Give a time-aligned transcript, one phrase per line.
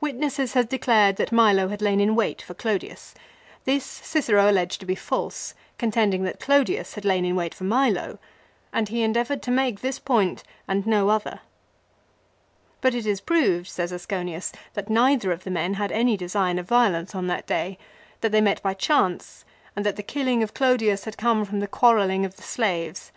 [0.00, 3.16] Witnesses had declared that Milo had lain in wait for Clodius.
[3.64, 8.20] This Cicero alleged to be false, contending that Clodius had lain in wait for Milo,
[8.72, 11.40] and he endeavoured to make this point and no other.
[12.80, 16.68] But it is proved, says Asconius, that neither of the men had any design of
[16.68, 17.76] violence on that day;
[18.20, 19.44] that they met by chance,
[19.74, 23.10] and that the killing of Clodius had come from the quarrelling of the slaves.